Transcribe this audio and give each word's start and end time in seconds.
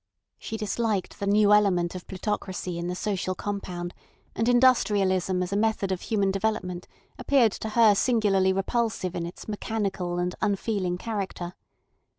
She 0.39 0.57
disliked 0.57 1.19
the 1.19 1.27
new 1.27 1.53
element 1.53 1.93
of 1.93 2.07
plutocracy 2.07 2.79
in 2.79 2.87
the 2.87 2.95
social 2.95 3.35
compound, 3.35 3.93
and 4.35 4.49
industrialism 4.49 5.43
as 5.43 5.53
a 5.53 5.55
method 5.55 5.91
of 5.91 6.01
human 6.01 6.31
development 6.31 6.87
appeared 7.19 7.51
to 7.51 7.69
her 7.69 7.93
singularly 7.93 8.51
repulsive 8.51 9.13
in 9.13 9.27
its 9.27 9.47
mechanical 9.47 10.17
and 10.17 10.33
unfeeling 10.41 10.97
character. 10.97 11.53